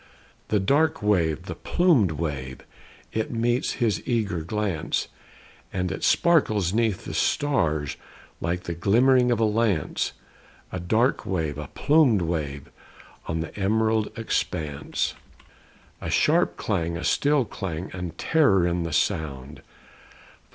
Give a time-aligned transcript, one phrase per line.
[0.47, 2.61] The dark wave, the plumed wave,
[3.13, 5.09] It meets his eager glance;
[5.71, 7.97] And it sparkles 'neath the stars,
[8.41, 10.13] Like the glimmer of a lance
[10.71, 12.71] A dark wave, a plumed wave,
[13.27, 15.13] On an emerald expanse.
[16.01, 19.61] A sharp clang, a still clang, And terror in the sound!